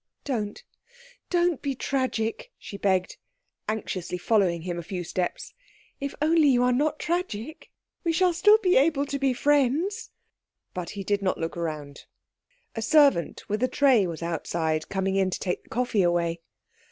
[0.23, 0.63] "Don't,
[1.29, 3.17] don't be tragic," she begged,
[3.69, 5.53] anxiously following him a few steps.
[5.99, 7.69] "If only you are not tragic
[8.03, 10.09] we shall still be able to be friends"
[10.73, 12.05] But he did not look round.
[12.75, 16.39] A servant with a tray was outside coming in to take the coffee away.